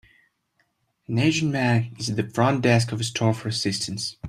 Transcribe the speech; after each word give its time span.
An 1.07 1.19
asian 1.19 1.51
man 1.51 1.95
is 1.99 2.09
at 2.09 2.15
the 2.15 2.27
front 2.27 2.63
desk 2.63 2.91
of 2.91 2.99
a 3.01 3.03
store 3.03 3.35
for 3.35 3.49
assistance 3.49 4.17